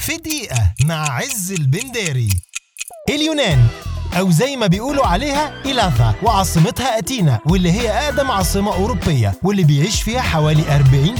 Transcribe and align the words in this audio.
في 0.00 0.16
دقيقة 0.16 0.74
مع 0.84 1.10
عز 1.10 1.52
البنداري 1.52 2.30
اليونان. 3.08 3.68
أو 4.18 4.30
زي 4.30 4.56
ما 4.56 4.66
بيقولوا 4.66 5.06
عليها 5.06 5.52
إيلاثا 5.66 6.14
وعاصمتها 6.22 6.98
أتينا 6.98 7.38
واللي 7.46 7.72
هي 7.72 7.90
أقدم 7.90 8.30
عاصمة 8.30 8.74
أوروبية 8.74 9.34
واللي 9.42 9.64
بيعيش 9.64 10.02
فيها 10.02 10.20
حوالي 10.20 10.62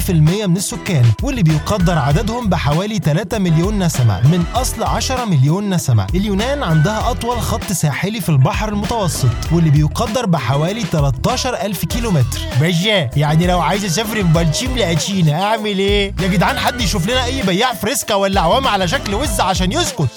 40% 0.09 0.11
من 0.11 0.57
السكان 0.57 1.05
واللي 1.23 1.43
بيقدر 1.43 1.99
عددهم 1.99 2.49
بحوالي 2.49 2.99
3 2.99 3.39
مليون 3.39 3.79
نسمة 3.79 4.21
من 4.27 4.45
أصل 4.55 4.83
10 4.83 5.25
مليون 5.25 5.71
نسمة. 5.71 6.07
اليونان 6.15 6.63
عندها 6.63 7.11
أطول 7.11 7.41
خط 7.41 7.73
ساحلي 7.73 8.21
في 8.21 8.29
البحر 8.29 8.69
المتوسط 8.69 9.29
واللي 9.53 9.71
بيقدر 9.71 10.27
بحوالي 10.27 10.83
13 10.93 11.55
ألف 11.55 11.85
كيلومتر. 11.85 12.41
باشا 12.61 13.11
يعني 13.17 13.47
لو 13.47 13.61
عايز 13.61 13.85
أسافر 13.85 14.23
من 14.23 14.33
بلشيم 14.33 14.77
لأتينا 14.79 15.43
أعمل 15.43 15.79
إيه؟ 15.79 16.15
يا 16.21 16.27
جدعان 16.29 16.59
حد 16.59 16.81
يشوف 16.81 17.07
لنا 17.07 17.25
أي 17.25 17.43
بياع 17.43 17.75
فريسكا 17.75 18.15
ولا 18.15 18.41
عوامة 18.41 18.71
على 18.71 18.89
شكل 18.89 19.15
وز 19.15 19.41
عشان 19.41 19.73
يسكت؟ 19.73 20.09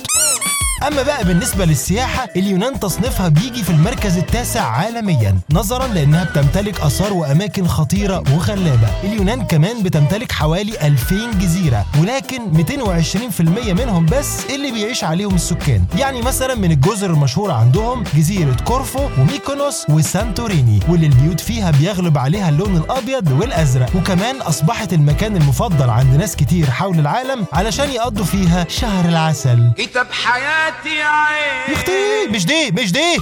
أما 0.87 1.03
بقى 1.03 1.23
بالنسبة 1.25 1.65
للسياحة 1.65 2.27
اليونان 2.35 2.79
تصنيفها 2.79 3.27
بيجي 3.29 3.63
في 3.63 3.69
المركز 3.69 4.17
التاسع 4.17 4.61
عالميا 4.61 5.37
نظرا 5.51 5.87
لأنها 5.87 6.23
بتمتلك 6.23 6.79
آثار 6.81 7.13
وأماكن 7.13 7.67
خطيرة 7.67 8.23
وخلابه 8.35 8.87
اليونان 9.03 9.45
كمان 9.45 9.83
بتمتلك 9.83 10.31
حوالي 10.31 10.87
2000 10.87 11.15
جزيرة 11.39 11.85
ولكن 12.01 12.41
220% 12.53 13.41
منهم 13.73 14.05
بس 14.05 14.45
اللي 14.45 14.71
بيعيش 14.71 15.03
عليهم 15.03 15.35
السكان. 15.35 15.85
يعني 15.97 16.21
مثلا 16.21 16.55
من 16.55 16.71
الجزر 16.71 17.09
المشهوره 17.09 17.53
عندهم 17.53 18.03
جزيرة 18.15 18.55
كورفو 18.65 19.09
وميكونوس 19.17 19.85
وسانتوريني 19.89 20.79
واللي 20.89 21.07
البيوت 21.07 21.39
فيها 21.39 21.71
بيغلب 21.71 22.17
عليها 22.17 22.49
اللون 22.49 22.77
الأبيض 22.77 23.31
والأزرق. 23.31 23.95
وكمان 23.95 24.41
أصبحت 24.41 24.93
المكان 24.93 25.37
المفضل 25.37 25.89
عند 25.89 26.15
ناس 26.15 26.35
كتير 26.35 26.69
حول 26.71 26.99
العالم 26.99 27.45
علشان 27.53 27.89
يقضوا 27.89 28.25
فيها 28.25 28.65
شهر 28.69 29.05
العسل. 29.09 29.71
كتاب 29.77 30.07
حياتي 30.11 30.72
يا 30.85 32.27
مش 32.27 32.45
دي 32.45 32.71
مش 32.71 32.91
دي 32.91 33.17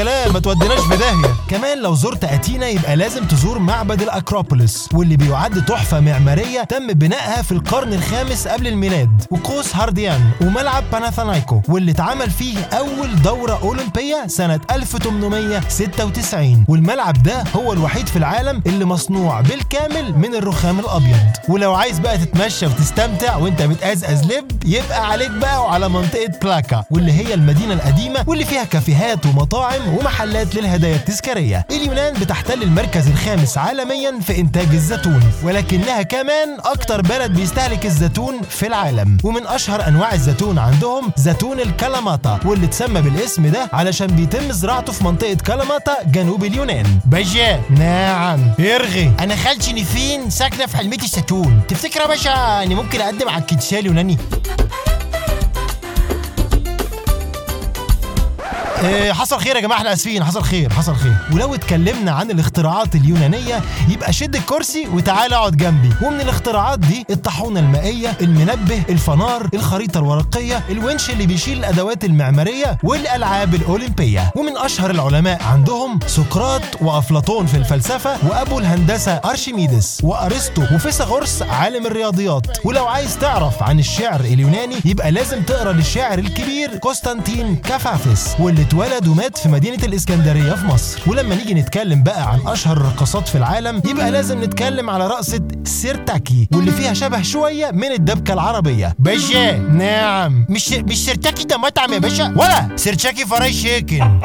الكلام 0.00 0.32
ما 0.32 0.38
توديناش 0.40 0.78
في 0.80 0.96
داهية. 0.96 1.34
كمان 1.48 1.82
لو 1.82 1.94
زرت 1.94 2.24
أتينا 2.24 2.68
يبقى 2.68 2.96
لازم 2.96 3.24
تزور 3.24 3.58
معبد 3.58 4.02
الأكروبوليس 4.02 4.88
واللي 4.94 5.16
بيعد 5.16 5.64
تحفة 5.64 6.00
معمارية 6.00 6.62
تم 6.62 6.86
بنائها 6.86 7.42
في 7.42 7.52
القرن 7.52 7.92
الخامس 7.92 8.48
قبل 8.48 8.66
الميلاد 8.66 9.22
وقوس 9.30 9.76
هارديان 9.76 10.20
وملعب 10.40 10.84
باناثانايكو 10.92 11.60
واللي 11.68 11.92
اتعمل 11.92 12.30
فيه 12.30 12.58
أول 12.72 13.22
دورة 13.22 13.58
أولمبية 13.62 14.24
سنة 14.26 14.60
1896 14.70 16.64
والملعب 16.68 17.22
ده 17.22 17.44
هو 17.56 17.72
الوحيد 17.72 18.08
في 18.08 18.16
العالم 18.16 18.62
اللي 18.66 18.84
مصنوع 18.84 19.40
بالكامل 19.40 20.18
من 20.18 20.34
الرخام 20.34 20.78
الأبيض. 20.80 21.16
ولو 21.48 21.74
عايز 21.74 21.98
بقى 21.98 22.18
تتمشى 22.18 22.66
وتستمتع 22.66 23.36
وانت 23.36 23.62
متأزأز 23.62 24.24
لب 24.24 24.44
يبقى 24.66 25.10
عليك 25.10 25.30
بقى 25.30 25.62
وعلى 25.62 25.88
منطقة 25.88 26.32
بلاكا 26.42 26.84
واللي 26.90 27.12
هي 27.12 27.34
المدينة 27.34 27.74
القديمة 27.74 28.24
واللي 28.26 28.44
فيها 28.44 28.64
كافيهات 28.64 29.26
ومطاعم 29.26 29.89
ومحلات 29.90 30.54
للهدايا 30.54 30.96
التذكارية. 30.96 31.66
اليونان 31.70 32.14
بتحتل 32.14 32.62
المركز 32.62 33.08
الخامس 33.08 33.58
عالميا 33.58 34.20
في 34.20 34.40
إنتاج 34.40 34.68
الزيتون. 34.72 35.20
ولكنها 35.42 36.02
كمان 36.02 36.58
أكتر 36.64 37.02
بلد 37.02 37.30
بيستهلك 37.30 37.86
الزيتون 37.86 38.40
في 38.50 38.66
العالم. 38.66 39.18
ومن 39.24 39.46
أشهر 39.46 39.88
أنواع 39.88 40.14
الزيتون 40.14 40.58
عندهم 40.58 41.12
زيتون 41.16 41.60
الكلاماتا 41.60 42.40
واللي 42.44 42.66
اتسمى 42.66 43.00
بالاسم 43.02 43.46
ده 43.46 43.68
علشان 43.72 44.06
بيتم 44.06 44.52
زراعته 44.52 44.92
في 44.92 45.04
منطقة 45.04 45.34
كلاماتا 45.46 45.96
جنوب 46.06 46.44
اليونان. 46.44 47.00
باشا. 47.06 47.60
نعم. 47.70 48.40
ارغي 48.60 49.12
أنا 49.20 49.36
خالتي 49.36 49.72
نيفين 49.72 50.30
ساكنة 50.30 50.66
في 50.66 50.76
حلميه 50.76 50.98
الزيتون. 50.98 51.60
تفتكر 51.68 52.00
يا 52.00 52.06
باشا 52.06 52.62
إني 52.62 52.74
ممكن 52.74 53.00
أقدم 53.00 53.28
على 53.28 53.40
الكيتشال 53.40 53.78
اليوناني؟ 53.78 54.18
إيه، 58.84 59.12
حصل 59.12 59.38
خير 59.40 59.56
يا 59.56 59.60
جماعة 59.60 59.78
إحنا 59.78 59.92
آسفين. 59.92 60.24
حصل 60.24 60.42
خير 60.42 60.72
حصل 60.72 60.96
خير. 60.96 61.16
ولو 61.32 61.54
اتكلمنا 61.54 62.12
عن 62.12 62.30
الاختراعات 62.30 62.94
اليونانية 62.94 63.60
يبقى 63.88 64.12
شد 64.12 64.36
الكرسي 64.36 64.86
وتعالى 64.86 65.36
اقعد 65.36 65.56
جنبي. 65.56 65.90
ومن 66.02 66.20
الاختراعات 66.20 66.78
دي 66.78 67.06
الطاحونة 67.10 67.60
المائية 67.60 68.16
المنبه 68.20 68.82
الفنار 68.88 69.48
الخريطة 69.54 69.98
الورقية 69.98 70.62
الونش 70.70 71.10
اللي 71.10 71.26
بيشيل 71.26 71.58
الأدوات 71.58 72.04
المعمارية 72.04 72.78
والألعاب 72.84 73.54
الأولمبية. 73.54 74.32
ومن 74.36 74.56
أشهر 74.56 74.90
العلماء 74.90 75.42
عندهم 75.42 75.98
سقراط 76.06 76.62
وأفلاطون 76.80 77.46
في 77.46 77.56
الفلسفة 77.56 78.16
وأبو 78.28 78.58
الهندسة 78.58 79.12
ارشميدس 79.12 79.98
وأرسطو 80.02 80.62
وفيثاغورس 80.74 81.42
عالم 81.42 81.86
الرياضيات. 81.86 82.66
ولو 82.66 82.86
عايز 82.86 83.18
تعرف 83.18 83.62
عن 83.62 83.78
الشعر 83.78 84.20
اليوناني 84.20 84.76
يبقى 84.84 85.10
لازم 85.10 85.42
تقرأ 85.42 85.72
للشاعر 85.72 86.18
الكبير 86.18 86.70
قسطنطين 86.70 87.56
كافافيس 87.56 88.28
واللي 88.38 88.64
اتولد 88.70 89.08
ومات 89.08 89.38
في 89.38 89.48
مدينة 89.48 89.84
الإسكندرية 89.84 90.52
في 90.52 90.66
مصر. 90.66 91.00
ولما 91.06 91.34
نيجي 91.34 91.54
نتكلم 91.54 92.02
بقى 92.02 92.32
عن 92.32 92.40
أشهر 92.46 92.76
الرقصات 92.76 93.28
في 93.28 93.38
العالم 93.38 93.82
يبقى 93.84 94.10
لازم 94.10 94.44
نتكلم 94.44 94.90
على 94.90 95.06
رقصة 95.06 95.40
سيرتاكي 95.64 96.48
واللي 96.52 96.72
فيها 96.72 96.92
شبه 96.94 97.22
شوية 97.22 97.70
من 97.70 97.92
الدبكة 97.92 98.34
العربية. 98.34 98.94
باشا. 98.98 99.58
نعم. 99.58 100.46
مش 100.48 100.72
مش 100.72 101.04
سيرتاكي 101.04 101.44
ده 101.44 101.56
مطعم 101.58 101.92
يا 101.92 101.98
باشا؟ 101.98 102.34
ولا 102.36 102.68
سيرتاكي 102.76 103.26
fried 103.26 103.52
chicken. 103.52 104.20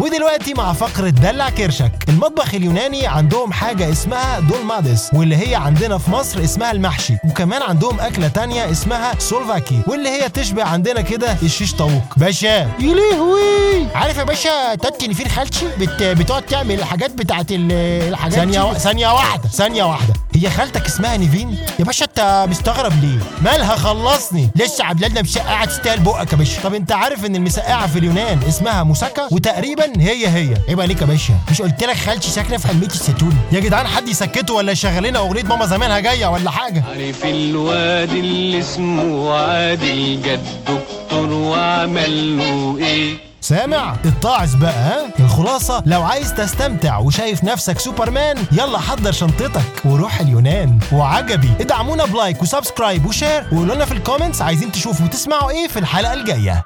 ودلوقتي 0.00 0.54
مع 0.54 0.72
فقرة 0.72 1.08
دلع 1.10 1.50
كرشك 1.50 1.92
المطبخ 2.08 2.54
اليوناني 2.54 3.06
عندهم 3.06 3.52
حاجة 3.52 3.92
اسمها 3.92 4.40
دولمادس 4.40 5.10
واللي 5.14 5.36
هي 5.36 5.54
عندنا 5.54 5.98
في 5.98 6.10
مصر 6.10 6.44
اسمها 6.44 6.70
المحشي 6.70 7.14
وكمان 7.24 7.62
عندهم 7.62 8.00
أكلة 8.00 8.28
تانية 8.28 8.70
اسمها 8.70 9.12
سوفلاكي 9.18 9.80
واللي 9.86 10.08
هي 10.08 10.28
تشبه 10.28 10.64
عندنا 10.64 11.00
كده 11.00 11.36
الشيش 11.42 11.72
طاووق. 11.74 12.02
باشا! 12.16 12.46
يا 12.48 12.68
لهوي 12.80 13.86
عارف 13.94 14.16
يا 14.18 14.24
باشا 14.24 14.74
تاتي 14.74 15.08
نيفين 15.08 15.28
خالتي 15.28 15.66
بت... 15.80 16.02
بتقعد 16.02 16.42
تعمل 16.42 16.74
الحاجات 16.78 17.10
بتاعت 17.10 17.52
ال- 17.52 17.72
الحاجات 18.08 18.34
ثانية 18.34 18.64
و... 18.64 18.74
ثانية 18.74 19.08
واحدة 19.08 19.48
ثانية 19.48 19.84
واحدة. 19.84 20.14
هي 20.36 20.50
خالتك 20.50 20.86
اسمها 20.86 21.16
نيفين؟ 21.16 21.58
يا 21.78 21.84
باشا 21.84 22.04
انت 22.04 22.46
مستغرب 22.50 22.92
ليه؟ 23.04 23.18
مالها 23.42 23.76
خلصني. 23.76 24.50
لسه 24.56 24.84
عاملالنا 24.84 25.22
مسقعة 25.22 25.64
تستاهل 25.64 26.00
بقك 26.00 26.32
يا 26.32 26.36
باشا؟ 26.38 26.62
طب 26.62 26.74
انت 26.74 26.92
عارف 26.92 27.24
ان 27.24 27.36
المسقعة 27.36 27.86
في 27.86 27.98
اليونان 27.98 28.40
اسمها 28.48 28.82
موساكا 28.82 29.28
وتقريبا 29.32 29.92
هي 29.98 30.28
هي. 30.28 30.54
عيب 30.68 30.80
عليك 30.80 31.00
يا 31.00 31.06
باشا. 31.06 31.34
مش 31.50 31.62
قلت 31.62 31.84
لك 31.84 31.96
خالتي 31.96 32.30
ساكنة 32.30 32.56
في 32.56 32.68
حلمية 32.68 32.86
الزيتون 32.86 33.36
يا 33.52 33.60
جدعان 33.60 33.86
حد 33.86 34.08
يسكته 34.08 34.54
ولا 34.54 34.72
يشغل 34.72 35.02
لنا 35.08 35.18
أغنية 35.18 35.42
ماما 35.42 35.66
زمانها 35.66 35.98
جاية 36.00 36.26
ولا 36.26 36.50
حاجة؟ 36.50 36.84
عارف 36.88 37.24
الواد 37.24 38.10
اللي 38.10 38.60
اسمه 38.60 39.32
عادل 39.34 40.22
جد 40.22 40.44
دكتور 40.68 41.32
وعمل 41.32 42.38
له 42.38 42.78
إيه؟ 42.78 43.25
سامع؟ 43.46 43.96
اتعظ 44.04 44.54
بقى 44.54 44.72
ها؟ 44.72 45.10
الخلاصة 45.20 45.82
لو 45.86 46.02
عايز 46.02 46.34
تستمتع 46.34 46.98
وشايف 46.98 47.44
نفسك 47.44 47.78
سوبرمان 47.78 48.36
يلا 48.52 48.78
حضر 48.78 49.12
شنطتك 49.12 49.62
وروح 49.84 50.20
اليونان. 50.20 50.78
وعجبي 50.92 51.50
ادعمونا 51.60 52.04
ب 52.04 52.12
like 52.12 52.42
و 52.42 52.48
subscribe 52.48 53.06
و 53.06 53.13
share 53.13 53.46
وقولوا 53.52 53.84
في 53.84 53.92
ال 53.92 53.98
comments 53.98 54.42
عايزين 54.42 54.72
تشوفوا 54.72 55.06
وتسمعوا 55.06 55.50
إيه 55.50 55.68
في 55.68 55.78
الحلقة 55.78 56.12
الجاية. 56.12 56.64